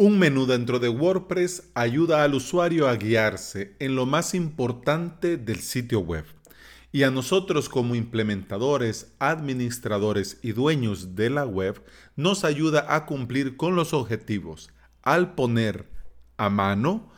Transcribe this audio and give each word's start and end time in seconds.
Un 0.00 0.16
menú 0.16 0.46
dentro 0.46 0.78
de 0.78 0.88
WordPress 0.88 1.72
ayuda 1.74 2.22
al 2.22 2.34
usuario 2.34 2.86
a 2.86 2.94
guiarse 2.94 3.74
en 3.80 3.96
lo 3.96 4.06
más 4.06 4.32
importante 4.32 5.36
del 5.36 5.58
sitio 5.58 5.98
web. 5.98 6.24
Y 6.92 7.02
a 7.02 7.10
nosotros 7.10 7.68
como 7.68 7.96
implementadores, 7.96 9.12
administradores 9.18 10.38
y 10.40 10.52
dueños 10.52 11.16
de 11.16 11.30
la 11.30 11.44
web 11.44 11.82
nos 12.14 12.44
ayuda 12.44 12.94
a 12.94 13.06
cumplir 13.06 13.56
con 13.56 13.74
los 13.74 13.92
objetivos 13.92 14.70
al 15.02 15.34
poner 15.34 15.88
a 16.36 16.48
mano 16.48 17.10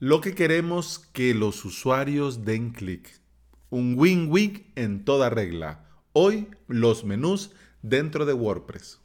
lo 0.00 0.20
que 0.20 0.34
queremos 0.34 0.98
que 0.98 1.32
los 1.32 1.64
usuarios 1.64 2.44
den 2.44 2.72
clic. 2.72 3.20
Un 3.70 3.94
win-win 3.96 4.72
en 4.74 5.04
toda 5.04 5.30
regla. 5.30 5.86
Hoy 6.12 6.48
los 6.66 7.04
menús 7.04 7.52
dentro 7.82 8.26
de 8.26 8.32
WordPress. 8.32 8.98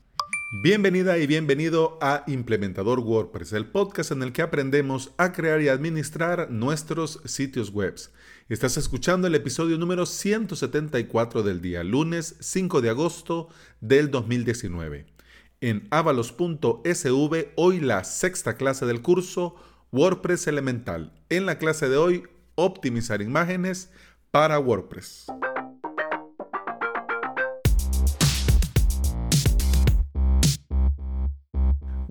Bienvenida 0.54 1.18
y 1.18 1.28
bienvenido 1.28 1.98
a 2.02 2.26
Implementador 2.28 3.00
WordPress, 3.00 3.54
el 3.54 3.68
podcast 3.68 4.12
en 4.12 4.22
el 4.22 4.34
que 4.34 4.42
aprendemos 4.42 5.14
a 5.16 5.32
crear 5.32 5.62
y 5.62 5.70
administrar 5.70 6.52
nuestros 6.52 7.22
sitios 7.24 7.72
web. 7.72 7.96
Estás 8.50 8.76
escuchando 8.76 9.28
el 9.28 9.36
episodio 9.36 9.78
número 9.78 10.06
174 10.06 11.44
del 11.44 11.62
día, 11.62 11.86
lunes 11.86 12.36
5 12.42 12.82
de 12.82 12.90
agosto 12.90 13.48
del 13.80 14.12
2019. 14.12 15.06
En 15.62 15.88
avalos.sv, 15.90 17.54
hoy 17.56 17.80
la 17.80 18.04
sexta 18.04 18.56
clase 18.58 18.86
del 18.86 19.02
curso 19.02 19.56
WordPress 19.94 20.48
Elemental. 20.48 21.14
En 21.30 21.46
la 21.46 21.60
clase 21.60 21.88
de 21.88 21.96
hoy, 21.96 22.24
optimizar 22.56 23.22
imágenes 23.22 23.90
para 24.32 24.60
WordPress. 24.60 25.28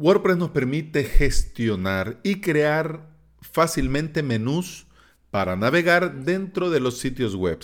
WordPress 0.01 0.39
nos 0.39 0.49
permite 0.49 1.05
gestionar 1.05 2.21
y 2.23 2.41
crear 2.41 3.11
fácilmente 3.43 4.23
menús 4.23 4.87
para 5.30 5.57
navegar 5.57 6.24
dentro 6.24 6.71
de 6.71 6.80
los 6.80 6.97
sitios 6.97 7.35
web. 7.35 7.59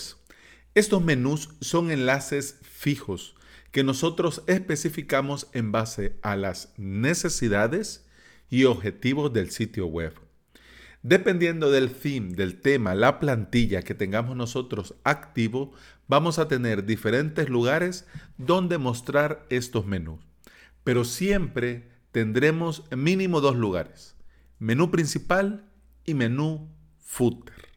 Estos 0.75 1.03
menús 1.03 1.49
son 1.61 1.89
enlaces 1.89 2.59
fijos 2.61 3.35
que 3.71 3.83
nosotros 3.83 4.43
especificamos 4.45 5.47
en 5.53 5.71
base 5.71 6.19
a 6.21 6.35
las 6.35 6.73
necesidades 6.77 8.05
y 8.51 8.65
objetivos 8.65 9.33
del 9.33 9.49
sitio 9.49 9.87
web. 9.87 10.13
Dependiendo 11.01 11.71
del 11.71 11.89
theme, 11.89 12.35
del 12.35 12.61
tema, 12.61 12.93
la 12.93 13.19
plantilla 13.19 13.81
que 13.81 13.95
tengamos 13.95 14.35
nosotros 14.35 14.93
activo, 15.03 15.73
vamos 16.07 16.37
a 16.37 16.47
tener 16.47 16.85
diferentes 16.85 17.49
lugares 17.49 18.05
donde 18.37 18.77
mostrar 18.77 19.43
estos 19.49 19.87
menús. 19.87 20.19
Pero 20.83 21.03
siempre 21.03 21.96
tendremos 22.17 22.83
mínimo 22.89 23.41
dos 23.41 23.55
lugares, 23.55 24.15
menú 24.57 24.89
principal 24.89 25.69
y 26.03 26.15
menú 26.15 26.67
footer. 26.97 27.69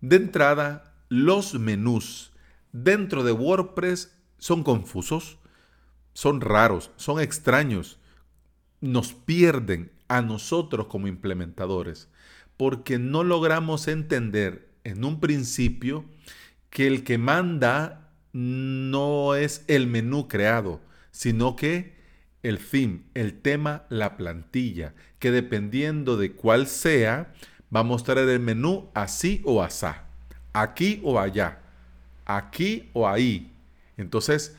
De 0.00 0.14
entrada, 0.14 0.94
los 1.08 1.58
menús 1.58 2.32
dentro 2.70 3.24
de 3.24 3.32
WordPress 3.32 4.16
son 4.38 4.62
confusos, 4.62 5.40
son 6.12 6.40
raros, 6.40 6.92
son 6.94 7.20
extraños, 7.20 7.98
nos 8.80 9.14
pierden 9.14 9.90
a 10.06 10.22
nosotros 10.22 10.86
como 10.86 11.08
implementadores, 11.08 12.08
porque 12.56 13.00
no 13.00 13.24
logramos 13.24 13.88
entender 13.88 14.70
en 14.84 15.04
un 15.04 15.18
principio 15.18 16.04
que 16.70 16.86
el 16.86 17.02
que 17.02 17.18
manda 17.18 18.12
no 18.32 19.34
es 19.34 19.64
el 19.66 19.88
menú 19.88 20.28
creado, 20.28 20.80
sino 21.10 21.56
que 21.56 21.98
el 22.42 22.58
theme, 22.58 23.02
el 23.14 23.40
tema, 23.40 23.84
la 23.88 24.16
plantilla, 24.16 24.94
que 25.18 25.30
dependiendo 25.30 26.16
de 26.16 26.32
cuál 26.32 26.66
sea, 26.66 27.32
va 27.74 27.80
a 27.80 27.84
mostrar 27.84 28.18
el 28.18 28.40
menú 28.40 28.88
así 28.94 29.42
o 29.44 29.62
asá, 29.62 30.04
aquí 30.52 31.00
o 31.04 31.20
allá, 31.20 31.60
aquí 32.24 32.88
o 32.92 33.08
ahí. 33.08 33.52
Entonces, 33.96 34.56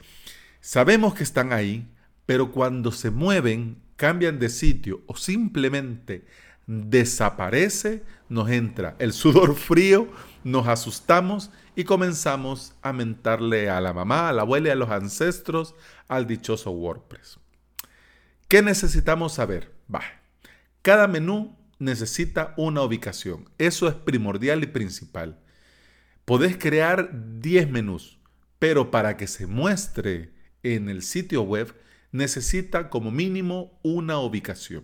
sabemos 0.59 1.13
que 1.13 1.23
están 1.23 1.53
ahí, 1.53 1.87
pero 2.25 2.51
cuando 2.51 2.91
se 2.91 3.09
mueven, 3.09 3.77
cambian 3.95 4.39
de 4.39 4.49
sitio 4.49 5.01
o 5.07 5.15
simplemente 5.15 6.25
desaparece, 6.67 8.03
nos 8.29 8.49
entra 8.49 8.95
el 8.99 9.13
sudor 9.13 9.55
frío, 9.57 10.07
nos 10.43 10.67
asustamos 10.67 11.51
y 11.75 11.83
comenzamos 11.83 12.73
a 12.81 12.93
mentarle 12.93 13.69
a 13.69 13.81
la 13.81 13.93
mamá, 13.93 14.29
a 14.29 14.33
la 14.33 14.43
abuela 14.43 14.69
y 14.69 14.71
a 14.71 14.75
los 14.75 14.89
ancestros 14.89 15.75
al 16.07 16.27
dichoso 16.27 16.71
WordPress. 16.71 17.40
¿Qué 18.51 18.61
necesitamos 18.61 19.35
saber? 19.35 19.71
Cada 20.81 21.07
menú 21.07 21.57
necesita 21.79 22.53
una 22.57 22.81
ubicación. 22.81 23.49
Eso 23.57 23.87
es 23.87 23.93
primordial 23.93 24.61
y 24.61 24.67
principal. 24.67 25.39
Podés 26.25 26.57
crear 26.57 27.39
10 27.39 27.71
menús, 27.71 28.19
pero 28.59 28.91
para 28.91 29.15
que 29.15 29.27
se 29.27 29.47
muestre 29.47 30.33
en 30.63 30.89
el 30.89 31.01
sitio 31.01 31.43
web 31.43 31.73
necesita 32.11 32.89
como 32.89 33.09
mínimo 33.09 33.79
una 33.83 34.19
ubicación. 34.19 34.83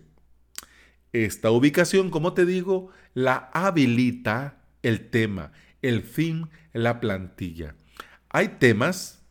Esta 1.11 1.51
ubicación, 1.51 2.09
como 2.09 2.33
te 2.33 2.45
digo, 2.45 2.91
la 3.13 3.49
habilita 3.51 4.61
el 4.81 5.09
tema, 5.09 5.51
el 5.81 6.03
fin, 6.03 6.49
la 6.71 7.01
plantilla. 7.01 7.75
Hay 8.29 8.47
temas 8.59 9.25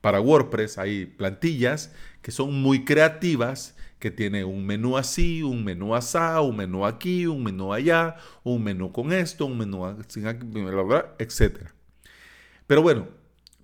para 0.00 0.20
WordPress, 0.20 0.78
hay 0.78 1.06
plantillas 1.06 1.92
que 2.22 2.30
son 2.30 2.62
muy 2.62 2.84
creativas 2.84 3.74
que 4.00 4.10
tiene 4.10 4.44
un 4.44 4.66
menú 4.66 4.96
así, 4.96 5.42
un 5.42 5.62
menú 5.62 5.94
asá, 5.94 6.40
un 6.40 6.56
menú 6.56 6.86
aquí, 6.86 7.26
un 7.26 7.44
menú 7.44 7.72
allá, 7.72 8.16
un 8.42 8.64
menú 8.64 8.90
con 8.90 9.12
esto, 9.12 9.46
un 9.46 9.58
menú 9.58 9.96
sin 10.08 10.26
aquí, 10.26 10.46
etc. 11.18 11.68
Pero 12.66 12.82
bueno, 12.82 13.08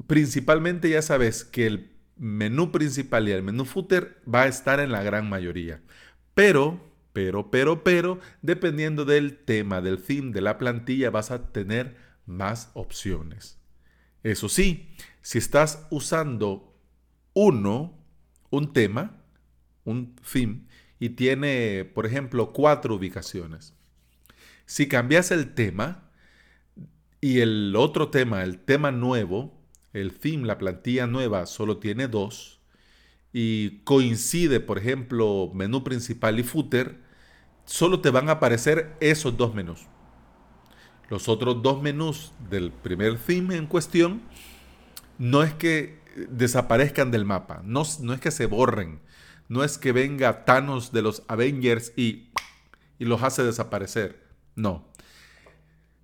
principalmente 0.07 0.91
ya 0.91 1.03
sabes 1.03 1.45
que 1.45 1.67
el 1.67 1.91
menú 2.17 2.71
principal 2.71 3.29
y 3.29 3.33
el 3.33 3.43
menú 3.43 3.65
footer 3.65 4.23
va 4.33 4.43
a 4.43 4.47
estar 4.47 4.79
en 4.79 4.93
la 4.93 5.03
gran 5.03 5.29
mayoría. 5.29 5.81
Pero, 6.35 6.81
pero, 7.13 7.51
pero, 7.51 7.83
pero, 7.83 8.21
dependiendo 8.43 9.05
del 9.05 9.39
tema, 9.39 9.81
del 9.81 10.03
theme, 10.03 10.33
de 10.33 10.43
la 10.43 10.59
plantilla, 10.59 11.11
vas 11.11 11.31
a 11.31 11.51
tener 11.51 11.97
más 12.27 12.71
opciones. 12.75 13.59
Eso 14.23 14.49
sí, 14.49 14.95
si 15.23 15.39
estás 15.39 15.87
usando 15.91 16.77
uno, 17.33 17.99
un 18.51 18.73
tema, 18.73 19.23
un 19.87 20.15
theme 20.17 20.61
y 21.01 21.11
tiene, 21.11 21.91
por 21.95 22.05
ejemplo, 22.05 22.53
cuatro 22.53 22.97
ubicaciones. 22.97 23.73
Si 24.67 24.89
cambias 24.89 25.31
el 25.31 25.55
tema 25.55 26.11
y 27.21 27.41
el 27.41 27.75
otro 27.77 28.11
tema, 28.11 28.43
el 28.43 28.59
tema 28.59 28.91
nuevo, 28.91 29.59
el 29.93 30.13
theme, 30.19 30.47
la 30.47 30.59
plantilla 30.59 31.07
nueva, 31.07 31.47
solo 31.47 31.79
tiene 31.79 32.09
dos 32.09 32.61
y 33.33 33.79
coincide, 33.85 34.61
por 34.61 34.79
ejemplo, 34.79 35.51
menú 35.55 35.85
principal 35.85 36.39
y 36.39 36.43
footer, 36.43 37.01
solo 37.65 38.01
te 38.01 38.11
van 38.11 38.29
a 38.29 38.33
aparecer 38.33 38.97
esos 39.01 39.37
dos 39.37 39.55
menús. 39.55 39.87
Los 41.09 41.29
otros 41.29 41.63
dos 41.63 41.83
menús 41.83 42.33
del 42.51 42.73
primer 42.73 43.19
theme 43.19 43.57
en 43.57 43.67
cuestión 43.67 44.23
no 45.19 45.43
es 45.43 45.55
que 45.55 46.01
desaparezcan 46.31 47.11
del 47.11 47.25
mapa, 47.25 47.63
no, 47.65 47.83
no 48.01 48.13
es 48.15 48.21
que 48.21 48.31
se 48.31 48.47
borren, 48.47 49.01
no 49.49 49.63
es 49.63 49.79
que 49.79 49.93
venga 49.93 50.45
Thanos 50.45 50.93
de 50.93 51.03
los 51.03 51.23
Avengers 51.29 51.93
y, 51.97 52.31
y 52.99 53.05
los 53.05 53.23
hace 53.23 53.45
desaparecer. 53.45 54.25
No. 54.55 54.89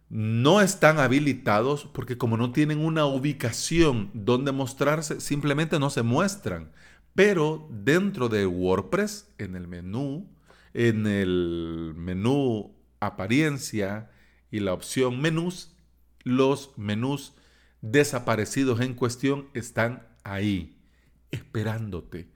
No 0.09 0.61
están 0.61 0.99
habilitados 0.99 1.87
porque 1.87 2.19
como 2.19 2.37
no 2.37 2.53
tienen 2.53 2.79
una 2.79 3.07
ubicación 3.07 4.11
donde 4.13 4.53
mostrarse, 4.53 5.21
simplemente 5.21 5.79
no 5.79 5.91
se 5.91 6.03
muestran. 6.03 6.71
Pero 7.15 7.69
dentro 7.71 8.29
de 8.29 8.47
WordPress, 8.47 9.35
en 9.39 9.57
el 9.57 9.69
menú, 9.69 10.31
en 10.75 11.07
el 11.07 11.95
menú 11.97 12.75
apariencia 13.01 14.11
y 14.51 14.61
la 14.61 14.73
opción 14.73 15.21
menús, 15.21 15.75
los 16.25 16.73
menús 16.77 17.35
desaparecidos 17.81 18.81
en 18.81 18.95
cuestión 18.95 19.49
están 19.55 20.07
ahí, 20.25 20.79
esperándote 21.31 22.31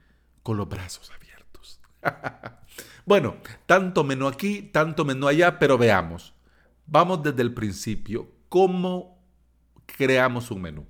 con 0.47 0.55
los 0.55 0.69
brazos 0.69 1.11
abiertos. 1.11 1.81
bueno, 3.05 3.35
tanto 3.65 4.05
menú 4.05 4.27
aquí, 4.27 4.61
tanto 4.61 5.03
menú 5.03 5.27
allá, 5.27 5.59
pero 5.59 5.77
veamos. 5.77 6.33
Vamos 6.85 7.21
desde 7.21 7.41
el 7.41 7.53
principio. 7.53 8.31
¿Cómo 8.47 9.21
creamos 9.85 10.49
un 10.49 10.61
menú? 10.61 10.85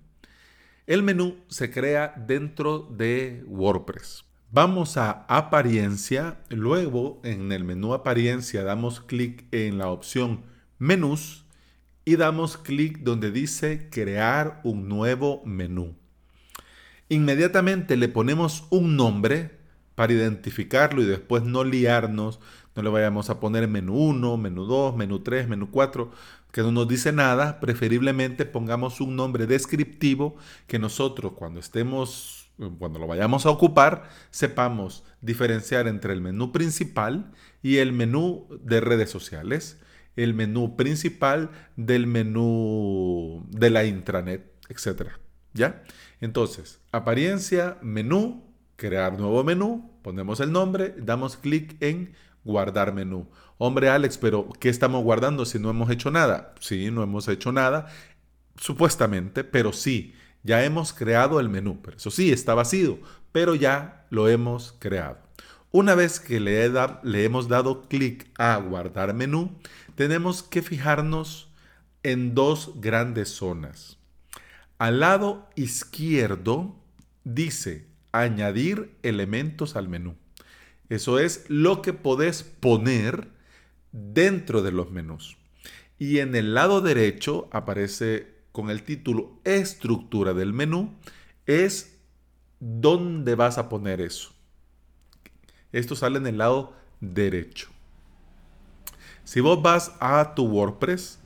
El 0.86 1.02
menú 1.02 1.38
se 1.48 1.72
crea 1.72 2.14
dentro 2.16 2.88
de 2.92 3.44
WordPress. 3.48 4.26
Vamos 4.52 4.96
a 4.96 5.26
apariencia, 5.28 6.38
luego 6.50 7.20
en 7.24 7.52
el 7.52 7.64
menú 7.64 7.96
apariencia 7.96 8.64
damos 8.64 9.02
clic 9.02 9.52
en 9.52 9.80
la 9.80 9.88
opción 9.88 10.44
menús 10.78 11.48
y 12.06 12.16
damos 12.16 12.58
clic 12.58 13.00
donde 13.00 13.32
dice 13.32 13.90
crear 13.90 14.62
un 14.64 14.88
nuevo 14.88 15.42
menú. 15.46 15.96
Inmediatamente 17.10 17.98
le 17.98 18.10
ponemos 18.10 18.66
un 18.70 18.96
nombre, 18.96 19.58
para 19.98 20.14
identificarlo 20.14 21.02
y 21.02 21.08
después 21.08 21.42
no 21.42 21.64
liarnos, 21.64 22.40
no 22.76 22.84
le 22.84 22.90
vayamos 22.90 23.32
a 23.32 23.40
poner 23.40 23.68
menú 23.68 23.96
1, 23.96 24.38
menú 24.38 24.66
2, 24.66 24.96
menú 24.96 25.22
3, 25.22 25.48
menú 25.48 25.72
4, 25.72 26.12
que 26.52 26.62
no 26.62 26.72
nos 26.72 26.88
dice 26.88 27.12
nada, 27.12 27.60
preferiblemente 27.60 28.46
pongamos 28.46 29.02
un 29.02 29.16
nombre 29.16 29.48
descriptivo 29.48 30.36
que 30.68 30.78
nosotros 30.78 31.34
cuando 31.34 31.60
estemos, 31.60 32.52
cuando 32.78 33.00
lo 33.00 33.08
vayamos 33.08 33.48
a 33.48 33.50
ocupar, 33.50 34.08
sepamos 34.30 35.04
diferenciar 35.20 35.88
entre 35.88 36.14
el 36.14 36.22
menú 36.22 36.52
principal 36.52 37.32
y 37.64 37.78
el 37.78 37.92
menú 37.92 38.48
de 38.62 38.82
redes 38.82 39.10
sociales, 39.10 39.80
el 40.16 40.36
menú 40.36 40.76
principal 40.76 41.50
del 41.76 42.06
menú 42.06 43.48
de 43.50 43.72
la 43.72 43.84
intranet, 43.84 44.54
etc. 44.70 45.14
¿Ya? 45.56 45.82
Entonces, 46.22 46.80
apariencia, 46.92 47.78
menú, 47.82 48.44
crear 48.76 49.20
nuevo 49.20 49.44
menú, 49.44 49.92
ponemos 50.02 50.40
el 50.40 50.52
nombre, 50.52 50.96
damos 50.98 51.38
clic 51.38 51.76
en 51.82 52.14
guardar 52.44 52.94
menú. 52.94 53.30
Hombre 53.58 53.90
Alex, 53.90 54.18
pero 54.18 54.50
¿qué 54.60 54.70
estamos 54.70 55.04
guardando 55.04 55.46
si 55.46 55.60
no 55.60 55.70
hemos 55.70 55.90
hecho 55.90 56.12
nada? 56.12 56.54
Sí, 56.60 56.90
no 56.92 57.04
hemos 57.04 57.28
hecho 57.28 57.52
nada, 57.52 57.88
supuestamente, 58.56 59.44
pero 59.44 59.74
sí, 59.74 60.14
ya 60.44 60.64
hemos 60.64 60.94
creado 60.94 61.40
el 61.40 61.50
menú. 61.50 61.80
Pero 61.82 61.98
eso 61.98 62.12
sí, 62.12 62.32
está 62.32 62.54
vacío, 62.54 63.00
pero 63.32 63.56
ya 63.56 64.06
lo 64.10 64.30
hemos 64.30 64.76
creado. 64.80 65.18
Una 65.72 65.96
vez 65.96 66.20
que 66.20 66.40
le, 66.40 66.72
le 67.04 67.26
hemos 67.26 67.48
dado 67.48 67.88
clic 67.88 68.28
a 68.38 68.56
guardar 68.58 69.14
menú, 69.14 69.60
tenemos 69.96 70.42
que 70.44 70.62
fijarnos 70.62 71.52
en 72.04 72.34
dos 72.34 72.74
grandes 72.76 73.30
zonas. 73.30 73.98
Al 74.78 75.00
lado 75.00 75.50
izquierdo 75.56 76.76
dice 77.24 77.88
añadir 78.12 78.96
elementos 79.04 79.76
al 79.76 79.90
menú. 79.90 80.16
Eso 80.90 81.20
es 81.20 81.46
lo 81.50 81.82
que 81.82 81.94
podés 81.94 82.44
poner 82.44 83.30
dentro 83.92 84.62
de 84.62 84.72
los 84.72 84.92
menús. 84.92 85.38
Y 86.00 86.20
en 86.20 86.36
el 86.36 86.54
lado 86.54 86.82
derecho 86.82 87.50
aparece 87.52 88.38
con 88.52 88.70
el 88.70 88.84
título 88.84 89.40
estructura 89.44 90.34
del 90.34 90.54
menú, 90.54 90.96
es 91.46 92.00
dónde 92.60 93.36
vas 93.36 93.58
a 93.58 93.70
poner 93.70 94.02
eso. 94.02 94.34
Esto 95.72 95.96
sale 95.96 96.18
en 96.18 96.28
el 96.28 96.38
lado 96.38 96.74
derecho. 97.00 97.70
Si 99.24 99.42
vos 99.42 99.62
vas 99.62 99.94
a 100.00 100.34
tu 100.36 100.46
WordPress, 100.48 101.20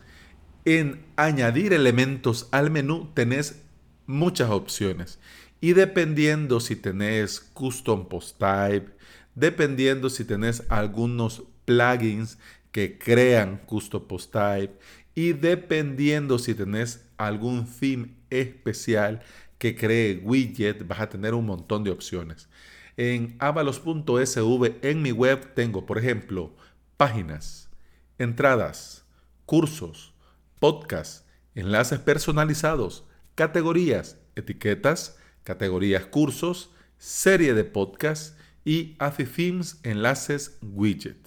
en 0.66 1.04
añadir 1.16 1.74
elementos 1.74 2.48
al 2.52 2.70
menú 2.70 3.10
tenés 3.14 3.62
muchas 4.06 4.50
opciones. 4.50 5.20
Y 5.60 5.74
dependiendo 5.74 6.60
si 6.60 6.76
tenés 6.76 7.40
custom 7.40 8.08
post 8.08 8.38
type, 8.40 8.92
dependiendo 9.36 10.10
si 10.10 10.26
tenés 10.26 10.64
algunos 10.70 11.44
plugins 11.66 12.38
que 12.72 12.98
crean 12.98 13.58
custom 13.66 14.08
post 14.08 14.34
type 14.34 14.74
y 15.14 15.34
dependiendo 15.34 16.40
si 16.40 16.56
tenés 16.56 17.06
algún 17.18 17.66
theme 17.66 18.10
especial 18.30 19.22
que 19.58 19.76
cree 19.76 20.20
widget, 20.24 20.88
vas 20.88 21.02
a 21.02 21.10
tener 21.10 21.34
un 21.34 21.46
montón 21.46 21.84
de 21.84 21.92
opciones. 21.92 22.50
En 22.98 23.36
avalos.sv 23.40 24.76
en 24.82 25.02
mi 25.02 25.12
web 25.12 25.54
tengo, 25.54 25.86
por 25.86 25.98
ejemplo, 25.98 26.56
páginas, 26.98 27.70
entradas, 28.18 29.06
cursos, 29.46 30.14
podcasts, 30.62 31.26
enlaces 31.56 31.98
personalizados, 31.98 33.04
categorías, 33.34 34.20
etiquetas, 34.36 35.18
categorías 35.44 36.06
cursos, 36.06 36.70
serie 37.00 37.56
de 37.56 37.64
podcasts 37.64 38.38
y 38.64 38.96
themes, 39.36 39.80
enlaces, 39.82 40.60
widget. 40.62 41.18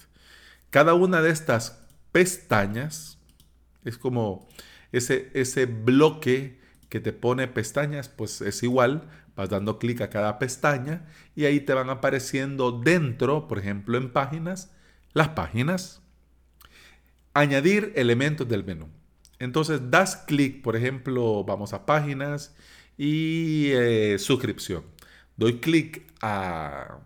Cada 0.69 0.93
una 0.93 1.21
de 1.21 1.31
estas 1.31 1.85
pestañas 2.13 3.17
es 3.83 3.97
como 3.97 4.47
ese, 4.93 5.31
ese 5.33 5.65
bloque 5.65 6.61
que 6.87 7.01
te 7.01 7.11
pone 7.11 7.49
pestañas, 7.49 8.07
pues 8.07 8.39
es 8.39 8.63
igual, 8.63 9.09
vas 9.35 9.49
dando 9.49 9.79
clic 9.79 9.99
a 9.99 10.09
cada 10.09 10.39
pestaña 10.39 11.07
y 11.35 11.43
ahí 11.43 11.59
te 11.59 11.73
van 11.73 11.89
apareciendo 11.89 12.71
dentro, 12.71 13.49
por 13.49 13.59
ejemplo, 13.59 13.97
en 13.97 14.13
páginas, 14.13 14.71
las 15.11 15.27
páginas. 15.29 16.01
Añadir 17.33 17.91
elementos 17.97 18.47
del 18.47 18.63
menú. 18.63 18.87
Entonces 19.39 19.91
das 19.91 20.15
clic, 20.15 20.61
por 20.61 20.75
ejemplo, 20.75 21.43
vamos 21.43 21.73
a 21.73 21.85
páginas 21.85 22.55
y 22.97 23.69
eh, 23.71 24.17
suscripción. 24.19 24.83
Doy 25.37 25.59
clic 25.59 26.03
a 26.21 26.99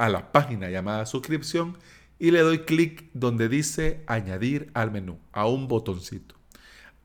a 0.00 0.08
la 0.08 0.32
página 0.32 0.70
llamada 0.70 1.04
suscripción 1.04 1.76
y 2.18 2.30
le 2.30 2.40
doy 2.40 2.60
clic 2.60 3.10
donde 3.12 3.50
dice 3.50 4.02
añadir 4.06 4.70
al 4.72 4.90
menú, 4.90 5.18
a 5.30 5.46
un 5.46 5.68
botoncito. 5.68 6.36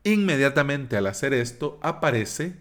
Inmediatamente 0.02 0.96
al 0.96 1.06
hacer 1.06 1.34
esto 1.34 1.78
aparece, 1.82 2.56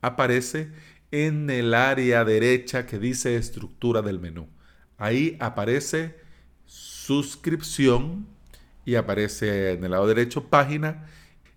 aparece 0.00 0.70
en 1.10 1.50
el 1.50 1.74
área 1.74 2.24
derecha 2.24 2.86
que 2.86 2.98
dice 2.98 3.36
estructura 3.36 4.00
del 4.00 4.18
menú. 4.18 4.48
Ahí 4.96 5.36
aparece 5.40 6.16
suscripción 6.64 8.26
y 8.86 8.94
aparece 8.94 9.72
en 9.72 9.84
el 9.84 9.90
lado 9.90 10.06
derecho 10.06 10.44
página 10.48 11.06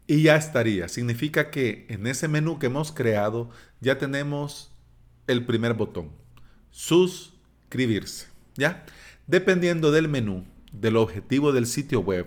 y 0.09 0.23
ya 0.23 0.35
estaría. 0.35 0.89
Significa 0.89 1.51
que 1.51 1.85
en 1.87 2.07
ese 2.07 2.27
menú 2.27 2.57
que 2.57 2.65
hemos 2.65 2.91
creado 2.91 3.51
ya 3.79 3.99
tenemos 3.99 4.71
el 5.27 5.45
primer 5.45 5.75
botón, 5.75 6.09
sus 6.71 7.35
suscribirse. 7.69 8.27
¿Ya? 8.55 8.83
Dependiendo 9.27 9.91
del 9.91 10.07
menú, 10.07 10.45
del 10.71 10.97
objetivo 10.97 11.51
del 11.51 11.67
sitio 11.67 11.99
web, 11.99 12.25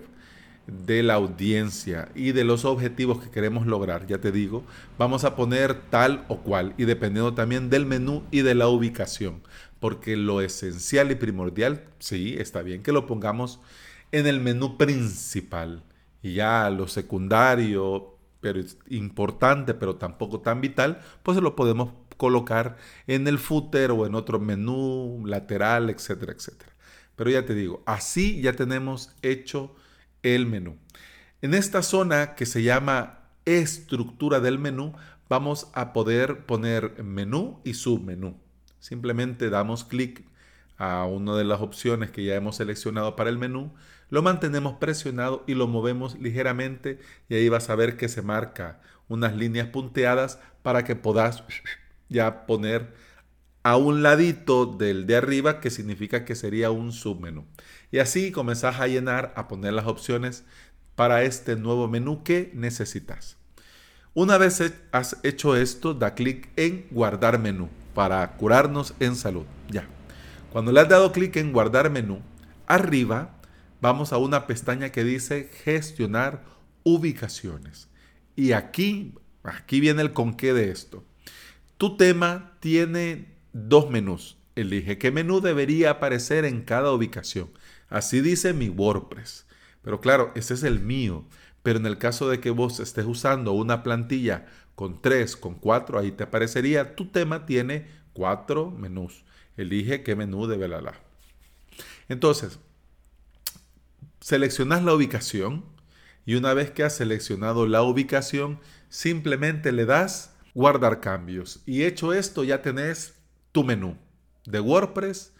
de 0.65 1.03
la 1.03 1.15
audiencia 1.15 2.07
y 2.15 2.31
de 2.31 2.45
los 2.45 2.63
objetivos 2.63 3.21
que 3.21 3.29
queremos 3.29 3.67
lograr, 3.67 4.07
ya 4.07 4.21
te 4.21 4.31
digo, 4.31 4.63
vamos 4.97 5.25
a 5.25 5.35
poner 5.35 5.73
tal 5.89 6.23
o 6.29 6.37
cual 6.37 6.73
y 6.77 6.85
dependiendo 6.85 7.33
también 7.33 7.69
del 7.69 7.85
menú 7.85 8.23
y 8.31 8.43
de 8.43 8.55
la 8.55 8.69
ubicación, 8.69 9.43
porque 9.81 10.15
lo 10.15 10.39
esencial 10.39 11.11
y 11.11 11.15
primordial, 11.15 11.83
sí, 11.99 12.37
está 12.39 12.61
bien 12.61 12.81
que 12.81 12.93
lo 12.93 13.05
pongamos 13.07 13.59
en 14.13 14.25
el 14.25 14.39
menú 14.39 14.77
principal 14.77 15.83
y 16.23 16.33
ya 16.33 16.69
lo 16.71 16.87
secundario, 16.87 18.17
pero 18.39 18.61
importante, 18.89 19.73
pero 19.73 19.97
tampoco 19.97 20.39
tan 20.39 20.61
vital, 20.61 21.01
pues 21.21 21.37
lo 21.37 21.55
podemos 21.55 21.91
colocar 22.17 22.77
en 23.07 23.27
el 23.27 23.37
footer 23.37 23.91
o 23.91 24.05
en 24.05 24.15
otro 24.15 24.39
menú 24.39 25.23
lateral, 25.25 25.89
etcétera, 25.89 26.33
etcétera. 26.33 26.73
Pero 27.15 27.29
ya 27.29 27.45
te 27.45 27.53
digo, 27.53 27.83
así 27.85 28.41
ya 28.41 28.53
tenemos 28.53 29.15
hecho 29.21 29.75
el 30.23 30.45
menú. 30.47 30.77
En 31.41 31.53
esta 31.53 31.83
zona 31.83 32.35
que 32.35 32.45
se 32.45 32.63
llama 32.63 33.19
estructura 33.45 34.39
del 34.39 34.57
menú, 34.57 34.93
vamos 35.29 35.69
a 35.73 35.93
poder 35.93 36.45
poner 36.45 37.03
menú 37.03 37.59
y 37.63 37.73
submenú. 37.73 38.39
Simplemente 38.79 39.49
damos 39.49 39.83
clic 39.83 40.25
a 40.77 41.05
una 41.05 41.35
de 41.35 41.43
las 41.43 41.61
opciones 41.61 42.11
que 42.11 42.23
ya 42.23 42.35
hemos 42.35 42.57
seleccionado 42.57 43.15
para 43.15 43.29
el 43.29 43.37
menú, 43.37 43.73
lo 44.13 44.21
mantenemos 44.21 44.75
presionado 44.75 45.43
y 45.47 45.55
lo 45.55 45.65
movemos 45.67 46.19
ligeramente 46.19 46.99
y 47.29 47.33
ahí 47.33 47.49
vas 47.49 47.71
a 47.71 47.75
ver 47.75 47.97
que 47.97 48.07
se 48.07 48.21
marca 48.21 48.79
unas 49.07 49.35
líneas 49.35 49.69
punteadas 49.69 50.37
para 50.61 50.83
que 50.83 50.95
puedas 50.95 51.43
ya 52.09 52.45
poner 52.45 52.93
a 53.63 53.75
un 53.75 54.03
ladito 54.03 54.67
del 54.67 55.07
de 55.07 55.15
arriba 55.15 55.59
que 55.59 55.71
significa 55.71 56.25
que 56.25 56.35
sería 56.35 56.69
un 56.69 56.91
submenú. 56.91 57.47
Y 57.89 57.97
así 57.97 58.31
comenzás 58.31 58.79
a 58.79 58.85
llenar, 58.85 59.33
a 59.35 59.47
poner 59.47 59.73
las 59.73 59.87
opciones 59.87 60.43
para 60.93 61.23
este 61.23 61.55
nuevo 61.55 61.87
menú 61.87 62.23
que 62.23 62.51
necesitas. 62.53 63.37
Una 64.13 64.37
vez 64.37 64.61
has 64.91 65.17
hecho 65.23 65.55
esto, 65.55 65.95
da 65.95 66.13
clic 66.13 66.49
en 66.55 66.85
guardar 66.91 67.39
menú 67.39 67.67
para 67.95 68.31
curarnos 68.33 68.93
en 68.99 69.15
salud. 69.15 69.45
Ya. 69.71 69.87
Cuando 70.51 70.71
le 70.71 70.81
has 70.81 70.89
dado 70.89 71.11
clic 71.11 71.35
en 71.37 71.51
guardar 71.51 71.89
menú, 71.89 72.21
arriba 72.67 73.39
vamos 73.83 74.13
a 74.13 74.17
una 74.17 74.47
pestaña 74.47 74.93
que 74.93 75.03
dice 75.03 75.49
gestionar 75.65 76.45
ubicaciones. 76.83 77.89
Y 78.33 78.53
aquí, 78.53 79.13
aquí 79.43 79.81
viene 79.81 80.01
el 80.01 80.13
con 80.13 80.35
qué 80.35 80.53
de 80.53 80.71
esto. 80.71 81.03
Tu 81.77 81.97
tema 81.97 82.53
tiene 82.61 83.35
dos 83.51 83.89
menús. 83.89 84.37
Elige 84.55 84.97
qué 84.97 85.11
menú 85.11 85.41
debería 85.41 85.89
aparecer 85.89 86.45
en 86.45 86.61
cada 86.61 86.93
ubicación. 86.93 87.49
Así 87.89 88.21
dice 88.21 88.53
mi 88.53 88.69
WordPress. 88.69 89.47
Pero 89.81 89.99
claro, 89.99 90.31
ese 90.33 90.53
es 90.53 90.63
el 90.63 90.79
mío. 90.79 91.25
Pero 91.61 91.77
en 91.77 91.85
el 91.85 91.97
caso 91.97 92.29
de 92.29 92.39
que 92.39 92.51
vos 92.51 92.79
estés 92.79 93.05
usando 93.05 93.51
una 93.51 93.83
plantilla 93.83 94.45
con 94.75 95.01
tres, 95.01 95.35
con 95.35 95.55
cuatro, 95.55 95.99
ahí 95.99 96.13
te 96.13 96.23
aparecería 96.23 96.95
tu 96.95 97.07
tema 97.07 97.45
tiene 97.45 97.87
cuatro 98.13 98.71
menús. 98.71 99.25
Elige 99.57 100.03
qué 100.03 100.15
menú 100.15 100.47
debe 100.47 100.69
la. 100.69 100.93
Entonces, 102.07 102.59
seleccionas 104.23 104.81
la 104.83 104.93
ubicación 104.93 105.65
y 106.25 106.35
una 106.35 106.53
vez 106.53 106.71
que 106.71 106.83
has 106.83 106.95
seleccionado 106.95 107.67
la 107.67 107.83
ubicación, 107.83 108.61
simplemente 108.87 109.73
le 109.73 109.85
das 109.85 110.33
guardar 110.53 111.01
cambios. 111.01 111.61
Y 111.65 111.83
hecho 111.83 112.13
esto, 112.13 112.45
ya 112.45 112.61
tenés 112.61 113.15
tu 113.51 113.65
menú 113.65 113.97
de 114.45 114.61
WordPress 114.61 115.33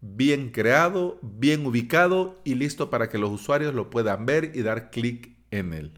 bien 0.00 0.50
creado, 0.50 1.20
bien 1.22 1.64
ubicado 1.64 2.40
y 2.42 2.56
listo 2.56 2.90
para 2.90 3.08
que 3.08 3.18
los 3.18 3.30
usuarios 3.30 3.72
lo 3.72 3.88
puedan 3.88 4.26
ver 4.26 4.50
y 4.52 4.62
dar 4.62 4.90
clic 4.90 5.30
en 5.52 5.72
él. 5.72 5.92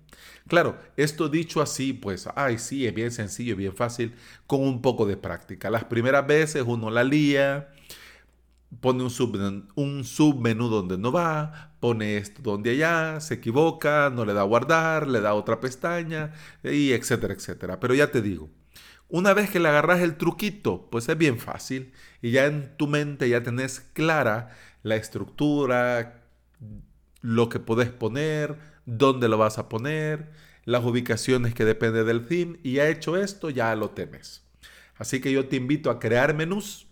Claro, 0.46 0.78
esto 0.98 1.30
dicho 1.30 1.62
así, 1.62 1.94
pues, 1.94 2.28
ay, 2.36 2.58
sí, 2.58 2.86
es 2.86 2.94
bien 2.94 3.12
sencillo, 3.12 3.56
bien 3.56 3.74
fácil, 3.74 4.14
con 4.46 4.60
un 4.60 4.82
poco 4.82 5.06
de 5.06 5.16
práctica. 5.16 5.70
Las 5.70 5.84
primeras 5.84 6.26
veces 6.26 6.64
uno 6.66 6.90
la 6.90 7.02
lía, 7.02 7.70
pone 8.80 9.02
un, 9.02 9.68
un 9.74 10.04
submenú 10.04 10.68
donde 10.68 10.98
no 10.98 11.12
va, 11.12 11.74
pone 11.80 12.16
esto 12.16 12.42
donde 12.42 12.70
allá, 12.70 13.20
se 13.20 13.34
equivoca, 13.34 14.10
no 14.10 14.24
le 14.24 14.34
da 14.34 14.42
guardar, 14.42 15.06
le 15.06 15.20
da 15.20 15.34
otra 15.34 15.60
pestaña, 15.60 16.32
y 16.64 16.92
etcétera, 16.92 17.34
etcétera. 17.34 17.80
Pero 17.80 17.94
ya 17.94 18.10
te 18.10 18.22
digo, 18.22 18.50
una 19.08 19.34
vez 19.34 19.50
que 19.50 19.60
le 19.60 19.68
agarras 19.68 20.00
el 20.00 20.16
truquito, 20.16 20.88
pues 20.90 21.08
es 21.08 21.16
bien 21.16 21.38
fácil 21.38 21.92
y 22.22 22.32
ya 22.32 22.46
en 22.46 22.76
tu 22.76 22.88
mente 22.88 23.28
ya 23.28 23.42
tenés 23.42 23.80
clara 23.80 24.50
la 24.82 24.96
estructura, 24.96 26.24
lo 27.20 27.48
que 27.48 27.60
podés 27.60 27.90
poner, 27.90 28.56
dónde 28.84 29.28
lo 29.28 29.38
vas 29.38 29.58
a 29.58 29.68
poner, 29.68 30.32
las 30.64 30.84
ubicaciones 30.84 31.54
que 31.54 31.64
depende 31.64 32.04
del 32.04 32.26
theme 32.26 32.58
y 32.62 32.74
ya 32.74 32.88
hecho 32.88 33.16
esto 33.16 33.50
ya 33.50 33.74
lo 33.76 33.90
temes. 33.90 34.44
Así 34.96 35.20
que 35.20 35.30
yo 35.30 35.46
te 35.46 35.56
invito 35.56 35.90
a 35.90 36.00
crear 36.00 36.34
menús 36.34 36.88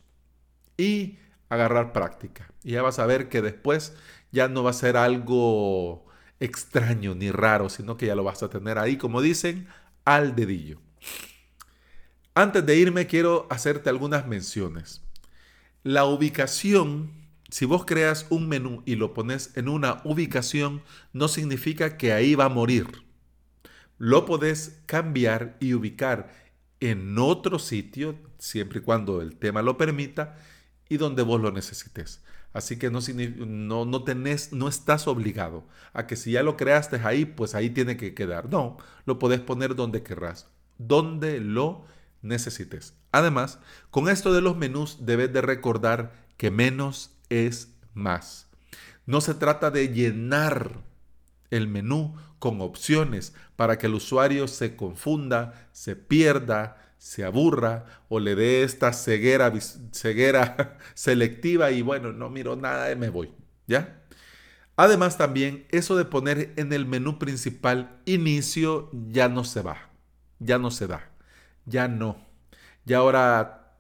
y 0.76 1.18
agarrar 1.54 1.92
práctica. 1.92 2.50
Y 2.62 2.73
ya 2.73 2.82
vas 2.82 2.99
a 2.99 3.06
ver 3.06 3.28
que 3.28 3.42
después 3.42 3.94
ya 4.32 4.49
no 4.49 4.62
va 4.62 4.70
a 4.70 4.75
ser 4.75 4.96
algo 4.96 6.06
extraño 6.40 7.14
ni 7.14 7.30
raro, 7.30 7.68
sino 7.68 7.96
que 7.96 8.06
ya 8.06 8.14
lo 8.14 8.25
vas 8.25 8.42
a 8.42 8.50
tener 8.50 8.78
ahí, 8.78 8.96
como 8.96 9.23
dicen, 9.23 9.68
al 10.04 10.34
dedillo. 10.34 10.80
Antes 12.34 12.66
de 12.66 12.76
irme, 12.76 13.06
quiero 13.06 13.46
hacerte 13.50 13.90
algunas 13.90 14.26
menciones. 14.26 15.02
La 15.84 16.04
ubicación, 16.04 17.12
si 17.49 17.64
vos 17.64 17.84
creas 17.84 18.26
un 18.30 18.49
menú 18.49 18.82
y 18.87 18.96
lo 18.96 19.14
pones 19.14 19.56
en 19.56 19.68
una 19.68 20.00
ubicación, 20.04 20.82
no 21.12 21.28
significa 21.28 21.96
que 21.96 22.12
ahí 22.12 22.34
va 22.34 22.46
a 22.46 22.49
morir. 22.49 23.04
Lo 23.99 24.25
podés 24.25 24.80
cambiar 24.87 25.56
y 25.61 25.75
ubicar 25.75 26.34
en 26.80 27.16
otro 27.18 27.58
sitio, 27.58 28.16
siempre 28.38 28.80
y 28.80 28.82
cuando 28.82 29.23
el 29.23 29.37
tema 29.37 29.62
lo 29.62 29.76
permita, 29.76 30.37
y 30.88 30.96
donde 30.96 31.22
vos 31.22 31.40
lo 31.40 31.50
necesites. 31.50 32.22
Así 32.52 32.78
que 32.78 32.90
no, 32.90 33.00
no, 33.46 33.84
no, 33.84 34.04
no 34.52 34.68
estás 34.68 35.08
obligado 35.08 35.64
a 35.92 36.06
que 36.06 36.14
si 36.14 36.32
ya 36.32 36.42
lo 36.44 36.56
creaste 36.56 37.00
ahí, 37.02 37.24
pues 37.24 37.54
ahí 37.54 37.70
tiene 37.70 37.96
que 37.96 38.14
quedar. 38.14 38.48
No, 38.48 38.76
lo 39.06 39.18
podés 39.18 39.40
poner 39.40 39.74
donde 39.74 40.04
querrás, 40.04 40.46
donde 40.78 41.40
lo 41.40 41.84
necesites. 42.22 42.94
Además, 43.10 43.58
con 43.90 44.08
esto 44.08 44.32
de 44.32 44.40
los 44.40 44.56
menús 44.56 44.98
debes 45.00 45.32
de 45.32 45.40
recordar 45.40 46.12
que 46.36 46.50
menos 46.50 47.10
es 47.28 47.74
más. 47.92 48.48
No 49.06 49.20
se 49.20 49.34
trata 49.34 49.70
de 49.70 49.88
llenar 49.88 50.80
el 51.50 51.68
menú 51.68 52.16
con 52.38 52.60
opciones 52.60 53.34
para 53.56 53.78
que 53.78 53.86
el 53.86 53.94
usuario 53.94 54.48
se 54.48 54.76
confunda, 54.76 55.68
se 55.72 55.96
pierda, 55.96 56.83
se 57.04 57.23
aburra 57.23 57.84
o 58.08 58.18
le 58.18 58.34
dé 58.34 58.62
esta 58.62 58.94
ceguera, 58.94 59.52
ceguera 59.92 60.78
selectiva 60.94 61.70
y 61.70 61.82
bueno, 61.82 62.14
no 62.14 62.30
miro 62.30 62.56
nada 62.56 62.90
y 62.90 62.96
me 62.96 63.11
voy, 63.11 63.30
¿ya? 63.66 64.02
Además 64.75 65.18
también 65.18 65.66
eso 65.68 65.96
de 65.96 66.06
poner 66.06 66.54
en 66.56 66.73
el 66.73 66.87
menú 66.87 67.18
principal 67.18 68.00
inicio 68.06 68.88
ya 69.11 69.28
no 69.28 69.44
se 69.44 69.61
va, 69.61 69.90
ya 70.38 70.58
no 70.58 70.70
se 70.70 70.87
da, 70.87 71.11
ya 71.66 71.88
no. 71.88 72.16
Ya 72.87 72.99
ahora 72.99 73.76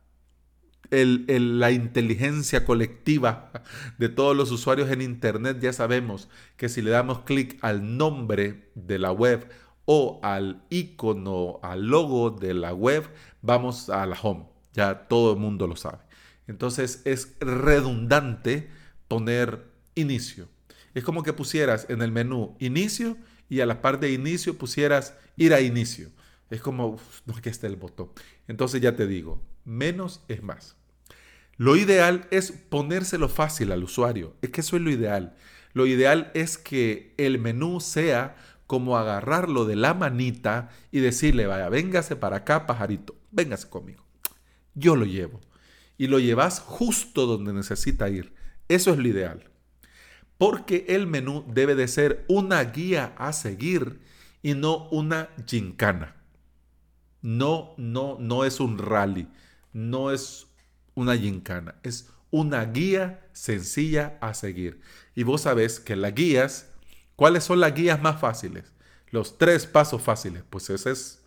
la 0.90 1.70
inteligencia 1.70 2.66
colectiva 2.66 3.52
de 3.98 4.10
todos 4.10 4.36
los 4.36 4.50
usuarios 4.50 4.90
en 4.90 5.00
Internet 5.00 5.60
ya 5.60 5.72
sabemos 5.72 6.28
que 6.58 6.68
si 6.68 6.82
le 6.82 6.90
damos 6.90 7.20
clic 7.20 7.56
al 7.62 7.96
nombre 7.96 8.70
de 8.74 8.98
la 8.98 9.12
web 9.12 9.48
o 9.86 10.20
al 10.22 10.62
icono, 10.70 11.60
al 11.62 11.86
logo 11.86 12.30
de 12.30 12.54
la 12.54 12.72
web, 12.72 13.08
vamos 13.42 13.90
a 13.90 14.06
la 14.06 14.18
home. 14.20 14.46
Ya 14.72 15.06
todo 15.08 15.32
el 15.32 15.38
mundo 15.38 15.66
lo 15.66 15.76
sabe. 15.76 15.98
Entonces 16.46 17.02
es 17.04 17.36
redundante 17.40 18.70
poner 19.08 19.64
inicio. 19.94 20.48
Es 20.94 21.04
como 21.04 21.22
que 21.22 21.32
pusieras 21.32 21.86
en 21.88 22.02
el 22.02 22.12
menú 22.12 22.56
inicio 22.58 23.16
y 23.48 23.60
a 23.60 23.66
la 23.66 23.80
parte 23.82 24.06
de 24.06 24.12
inicio 24.12 24.56
pusieras 24.56 25.14
ir 25.36 25.54
a 25.54 25.60
inicio. 25.60 26.10
Es 26.50 26.60
como, 26.60 26.98
no, 27.26 27.34
que 27.34 27.50
está 27.50 27.66
el 27.66 27.76
botón. 27.76 28.10
Entonces 28.48 28.80
ya 28.80 28.94
te 28.94 29.06
digo, 29.06 29.42
menos 29.64 30.22
es 30.28 30.42
más. 30.42 30.76
Lo 31.56 31.76
ideal 31.76 32.26
es 32.30 32.52
ponérselo 32.52 33.28
fácil 33.28 33.72
al 33.72 33.84
usuario. 33.84 34.34
Es 34.42 34.50
que 34.50 34.60
eso 34.60 34.76
es 34.76 34.82
lo 34.82 34.90
ideal. 34.90 35.36
Lo 35.72 35.86
ideal 35.86 36.30
es 36.34 36.58
que 36.58 37.14
el 37.16 37.38
menú 37.38 37.80
sea 37.80 38.36
como 38.66 38.96
agarrarlo 38.96 39.64
de 39.64 39.76
la 39.76 39.94
manita 39.94 40.70
y 40.90 41.00
decirle, 41.00 41.46
vaya, 41.46 41.68
véngase 41.68 42.16
para 42.16 42.38
acá, 42.38 42.66
pajarito, 42.66 43.16
véngase 43.30 43.68
conmigo. 43.68 44.04
Yo 44.74 44.96
lo 44.96 45.04
llevo. 45.04 45.40
Y 45.96 46.08
lo 46.08 46.18
llevas 46.18 46.60
justo 46.60 47.26
donde 47.26 47.52
necesita 47.52 48.08
ir. 48.08 48.34
Eso 48.68 48.90
es 48.90 48.98
lo 48.98 49.06
ideal. 49.06 49.50
Porque 50.38 50.86
el 50.88 51.06
menú 51.06 51.44
debe 51.48 51.76
de 51.76 51.86
ser 51.86 52.24
una 52.28 52.62
guía 52.64 53.14
a 53.16 53.32
seguir 53.32 54.00
y 54.42 54.54
no 54.54 54.88
una 54.88 55.28
gincana. 55.46 56.16
No, 57.22 57.74
no, 57.76 58.16
no 58.18 58.44
es 58.44 58.60
un 58.60 58.78
rally. 58.78 59.28
No 59.72 60.10
es 60.10 60.48
una 60.94 61.16
gincana. 61.16 61.76
Es 61.82 62.10
una 62.30 62.64
guía 62.64 63.28
sencilla 63.32 64.18
a 64.20 64.34
seguir. 64.34 64.80
Y 65.14 65.22
vos 65.22 65.42
sabés 65.42 65.78
que 65.78 65.94
las 65.94 66.14
guías 66.14 66.73
¿Cuáles 67.16 67.44
son 67.44 67.60
las 67.60 67.74
guías 67.74 68.00
más 68.02 68.20
fáciles? 68.20 68.72
Los 69.10 69.38
tres 69.38 69.66
pasos 69.66 70.02
fáciles. 70.02 70.42
Pues 70.48 70.70
ese 70.70 70.90
es. 70.90 71.22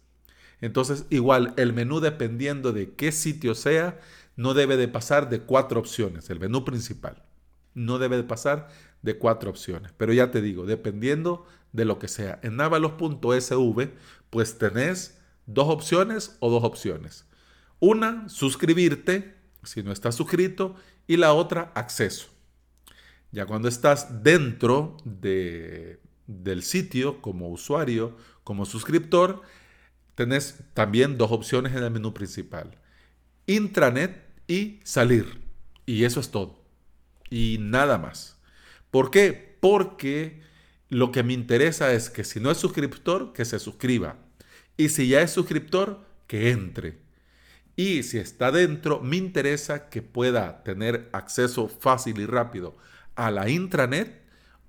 Entonces, 0.60 1.06
igual, 1.10 1.54
el 1.58 1.74
menú, 1.74 2.00
dependiendo 2.00 2.74
de 2.74 2.94
qué 2.94 3.12
sitio 3.12 3.56
sea, 3.56 4.00
no 4.36 4.54
debe 4.54 4.78
de 4.78 4.88
pasar 4.88 5.30
de 5.30 5.42
cuatro 5.42 5.80
opciones. 5.80 6.30
El 6.30 6.40
menú 6.40 6.66
principal. 6.66 7.24
No 7.74 8.00
debe 8.00 8.18
de 8.18 8.24
pasar 8.24 8.70
de 9.02 9.18
cuatro 9.18 9.50
opciones. 9.50 9.94
Pero 9.98 10.14
ya 10.14 10.32
te 10.32 10.42
digo, 10.42 10.66
dependiendo 10.66 11.46
de 11.72 11.86
lo 11.86 12.00
que 12.00 12.08
sea. 12.08 12.40
En 12.44 12.60
avalos.sv, 12.60 13.90
pues 14.30 14.58
tenés 14.58 15.18
dos 15.46 15.70
opciones 15.70 16.38
o 16.40 16.50
dos 16.50 16.64
opciones. 16.64 17.26
Una, 17.80 18.28
suscribirte, 18.30 19.36
si 19.64 19.84
no 19.84 19.92
estás 19.92 20.16
suscrito, 20.16 20.76
y 21.06 21.18
la 21.18 21.34
otra, 21.34 21.72
acceso. 21.76 22.28
Ya 23.32 23.46
cuando 23.46 23.68
estás 23.68 24.24
dentro 24.24 24.98
de, 25.04 26.00
del 26.28 26.64
sitio 26.64 27.22
como 27.22 27.50
usuario, 27.50 28.16
como 28.44 28.66
suscriptor, 28.66 29.42
tenés 30.16 30.60
también 30.74 31.18
dos 31.18 31.32
opciones 31.32 31.76
en 31.76 31.84
el 31.84 31.92
menú 31.92 32.14
principal. 32.14 32.80
Intranet 33.46 34.24
y 34.48 34.80
salir. 34.84 35.42
Y 35.86 36.04
eso 36.04 36.20
es 36.20 36.32
todo. 36.32 36.64
Y 37.30 37.58
nada 37.60 37.98
más. 37.98 38.38
¿Por 38.92 39.12
qué? 39.12 39.58
Porque 39.60 40.42
lo 40.90 41.12
que 41.12 41.24
me 41.24 41.34
interesa 41.34 41.92
es 41.94 42.10
que 42.10 42.24
si 42.24 42.40
no 42.40 42.52
es 42.52 42.58
suscriptor, 42.58 43.34
que 43.34 43.46
se 43.46 43.60
suscriba. 43.60 44.18
Y 44.78 44.90
si 44.90 45.10
ya 45.10 45.22
es 45.22 45.32
suscriptor, 45.32 46.06
que 46.28 46.52
entre. 46.52 46.98
Y 47.76 48.04
si 48.04 48.18
está 48.18 48.52
dentro, 48.52 49.02
me 49.02 49.18
interesa 49.18 49.90
que 49.90 50.02
pueda 50.02 50.64
tener 50.64 51.10
acceso 51.12 51.68
fácil 51.68 52.20
y 52.20 52.26
rápido 52.26 52.78
a 53.18 53.32
la 53.32 53.50
intranet 53.50 54.22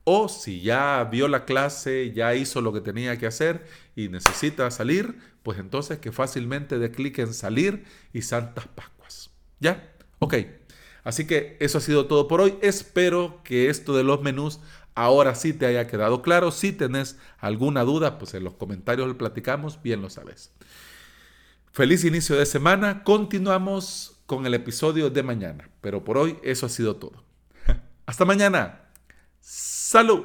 o 0.03 0.29
si 0.29 0.63
ya 0.63 1.05
vio 1.05 1.29
la 1.29 1.45
clase, 1.45 2.13
ya 2.15 2.35
hizo 2.35 2.63
lo 2.63 2.73
que 2.73 2.81
tenía 2.81 3.19
que 3.19 3.27
hacer 3.27 3.67
y 3.95 4.09
necesita 4.09 4.71
salir, 4.71 5.19
pues 5.43 5.59
entonces 5.59 5.99
que 5.99 6.13
fácilmente 6.13 6.79
dé 6.79 6.91
clic 6.91 7.19
en 7.19 7.35
salir 7.35 7.85
y 8.15 8.23
Santas 8.23 8.67
Pascuas. 8.69 9.31
¿Ya? 9.61 9.93
Ok. 10.19 10.35
Así 11.05 11.27
que 11.27 11.59
eso 11.61 11.77
ha 11.77 11.83
sido 11.83 12.07
todo 12.07 12.27
por 12.27 12.41
hoy. 12.41 12.57
Espero 12.63 13.43
que 13.45 13.69
esto 13.69 13.95
de 13.95 14.03
los 14.03 14.23
menús 14.23 14.61
ahora 14.95 15.35
sí 15.35 15.53
te 15.53 15.67
haya 15.67 15.87
quedado 15.87 16.23
claro. 16.23 16.53
Si 16.53 16.73
tenés 16.73 17.19
alguna 17.39 17.85
duda, 17.85 18.19
pues 18.19 18.33
en 18.33 18.45
los 18.45 18.55
comentarios 18.55 19.09
lo 19.09 19.19
platicamos, 19.19 19.83
bien 19.83 20.01
lo 20.01 20.09
sabes. 20.09 20.53
Feliz 21.71 22.03
inicio 22.05 22.37
de 22.37 22.47
semana. 22.47 23.05
Continuamos 23.05 24.23
con 24.25 24.47
el 24.47 24.55
episodio 24.55 25.11
de 25.11 25.23
mañana. 25.23 25.69
Pero 25.83 26.03
por 26.03 26.17
hoy 26.17 26.39
eso 26.43 26.65
ha 26.65 26.71
sido 26.71 26.97
todo. 26.97 27.28
Hasta 28.09 28.25
mañana. 28.25 28.81
Salud. 29.39 30.25